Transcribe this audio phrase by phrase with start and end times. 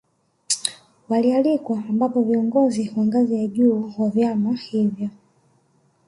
[1.09, 5.09] Walialikwa ambapo viongozi wa ngazi ya juu wa vyama hivyo